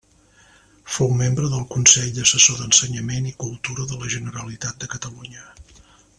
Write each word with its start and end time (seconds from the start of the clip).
Fou 0.93 1.11
membre 1.19 1.49
del 1.51 1.67
Consell 1.75 2.17
Assessor 2.23 2.57
d'Ensenyament 2.63 3.29
i 3.33 3.37
Cultura 3.45 3.87
de 3.93 4.01
la 4.01 4.11
Generalitat 4.17 4.81
de 4.85 4.91
Catalunya. 4.97 5.47